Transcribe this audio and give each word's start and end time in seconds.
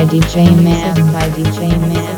by 0.00 0.06
DJ 0.06 0.46
Man 0.64 1.12
by 1.12 1.28
DJ 1.28 1.78
Man. 1.78 2.09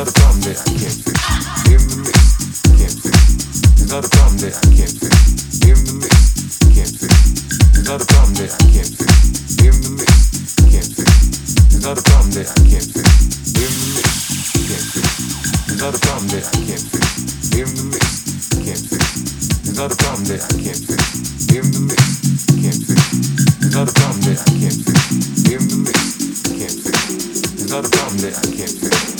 not 0.00 0.06
not 0.06 0.14
the 0.14 0.16
a 0.16 0.20
problem 0.20 0.40
that 0.40 0.56
I 0.56 0.72
can't 0.80 0.96
fix. 1.04 1.20
The 1.68 1.76
mix, 2.00 2.64
can't 2.72 2.96
fix. 3.04 3.60
That 3.84 4.00
I 4.00 4.08
can't 4.08 4.40
fix. 4.40 4.56
The 5.60 5.76
mix, 6.00 6.16
can't 6.72 6.94
fix. 6.96 7.16
That 7.84 8.00
I 8.00 8.08
can't 8.08 8.32
fix. 8.32 8.56
The 9.60 9.68
mix, 9.92 10.08
can't 10.72 10.88
fix. 10.88 11.12
That 11.84 11.92
I 11.92 12.08
can't 12.08 12.32
fix. 12.32 12.48
The 12.48 13.68
mix, 13.90 14.14
can't 14.50 14.88
fix. 14.90 15.10
That 15.76 15.92
I 15.92 16.00
can't 16.00 16.30
fix. 16.30 17.26
The 17.50 17.68
mix, 17.70 18.16
can't 18.56 18.80
fix. 18.80 19.12
That 19.76 19.90
I 19.90 20.00
can't 20.00 20.80
fix. 20.80 21.04
The 21.42 21.60
mix, 28.22 28.38
I 28.38 28.52
can't 28.56 28.78
fix. 28.80 29.19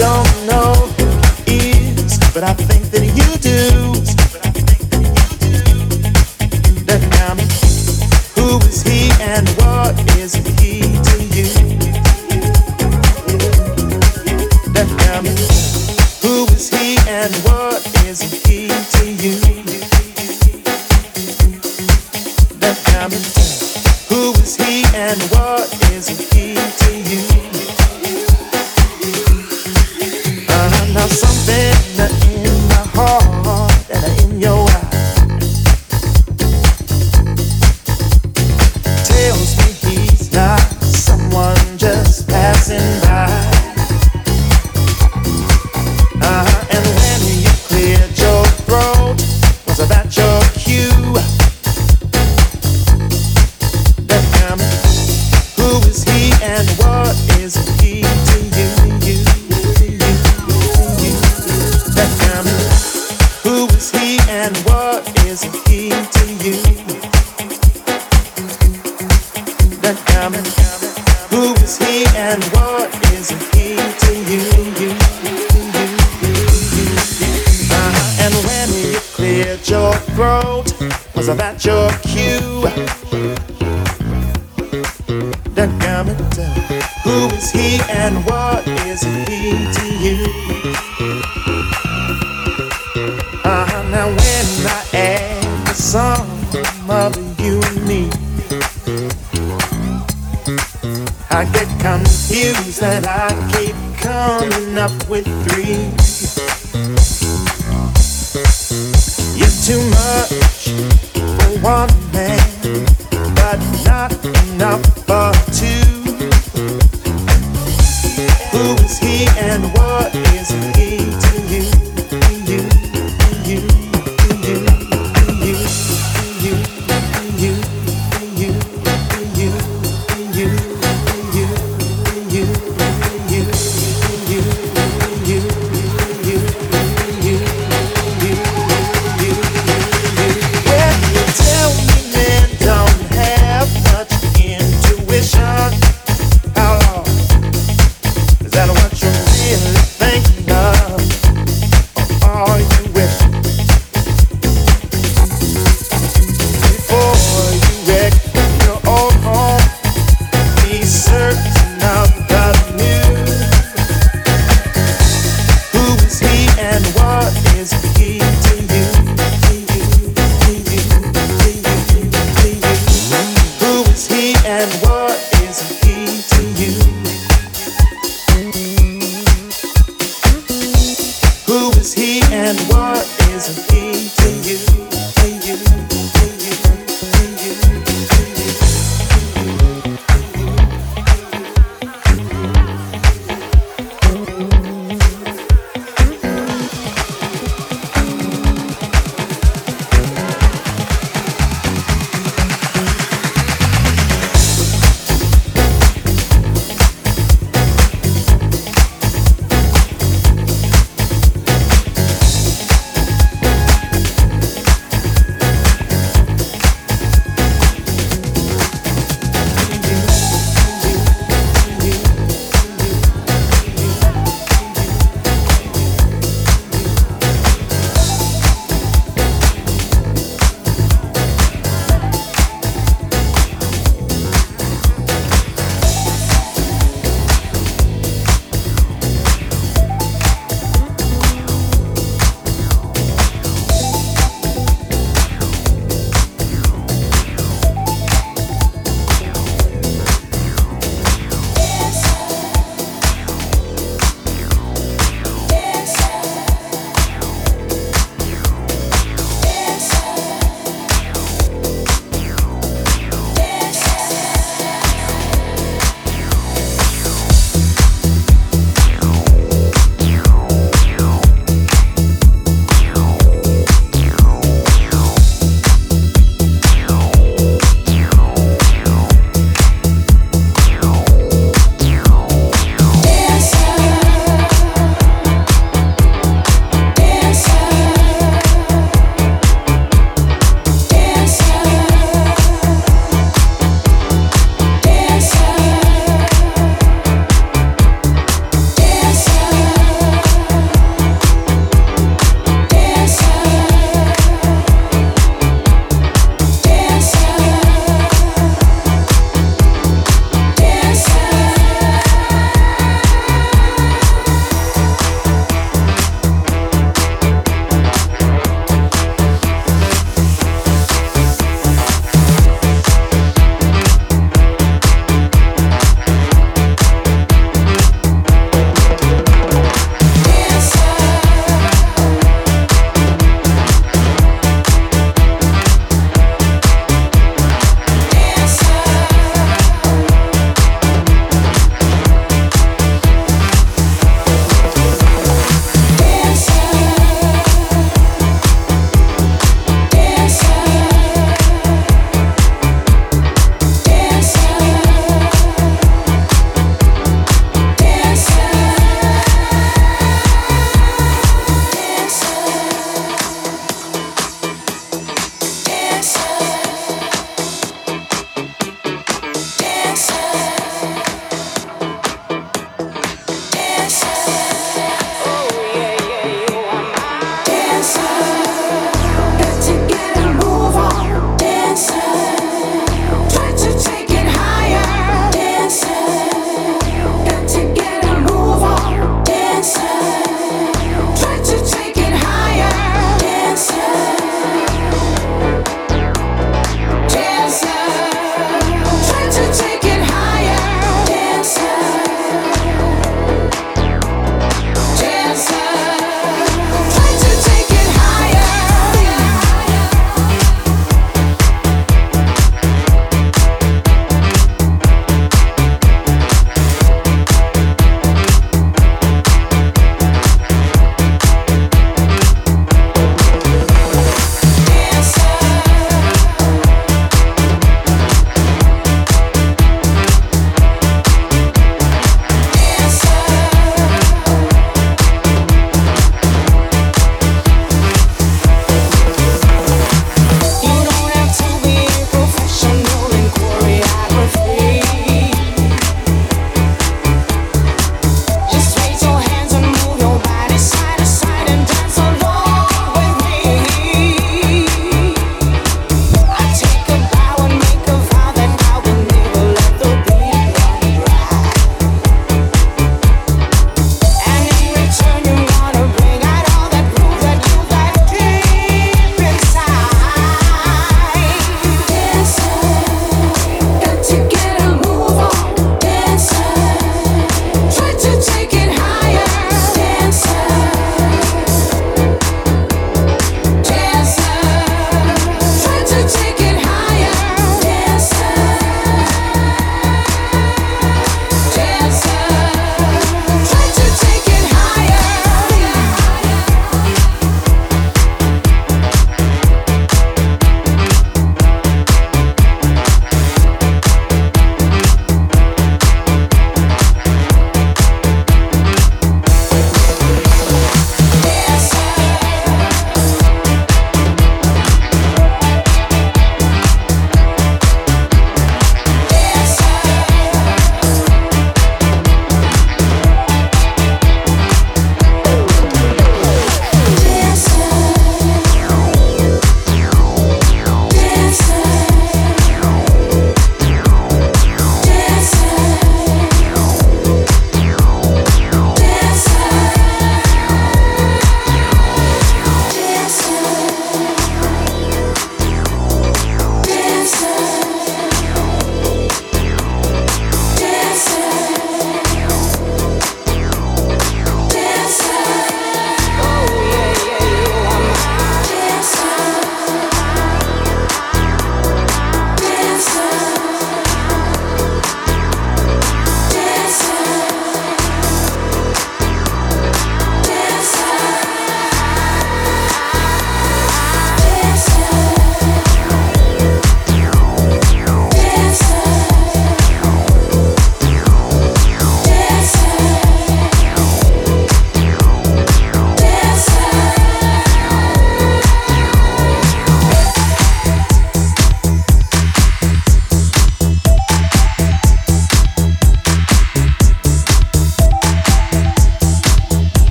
don't 0.00 0.46
know 0.46 0.72
who 0.96 1.08
he 1.44 1.58
is, 1.92 2.16
but 2.32 2.42
I 2.42 2.54
think 2.54 2.84
that 2.90 3.02
he 3.02 3.09